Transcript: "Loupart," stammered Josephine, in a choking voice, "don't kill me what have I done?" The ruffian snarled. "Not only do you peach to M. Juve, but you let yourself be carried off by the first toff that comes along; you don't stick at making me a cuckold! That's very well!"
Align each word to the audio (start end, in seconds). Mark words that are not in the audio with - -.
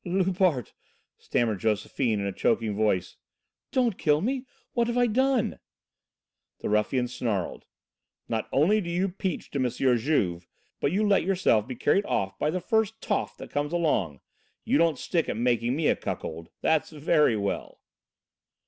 "Loupart," 0.03 0.73
stammered 1.19 1.59
Josephine, 1.59 2.19
in 2.19 2.25
a 2.25 2.31
choking 2.33 2.75
voice, 2.75 3.17
"don't 3.71 3.99
kill 3.99 4.19
me 4.19 4.47
what 4.73 4.87
have 4.87 4.97
I 4.97 5.05
done?" 5.05 5.59
The 6.61 6.69
ruffian 6.69 7.07
snarled. 7.07 7.65
"Not 8.27 8.49
only 8.51 8.81
do 8.81 8.89
you 8.89 9.09
peach 9.09 9.51
to 9.51 9.59
M. 9.63 9.69
Juve, 9.69 10.47
but 10.79 10.91
you 10.91 11.07
let 11.07 11.23
yourself 11.23 11.67
be 11.67 11.75
carried 11.75 12.07
off 12.07 12.39
by 12.39 12.49
the 12.49 12.59
first 12.59 12.99
toff 12.99 13.37
that 13.37 13.51
comes 13.51 13.73
along; 13.73 14.21
you 14.65 14.79
don't 14.79 14.97
stick 14.97 15.29
at 15.29 15.37
making 15.37 15.75
me 15.75 15.85
a 15.87 15.95
cuckold! 15.95 16.49
That's 16.63 16.89
very 16.89 17.37
well!" 17.37 17.79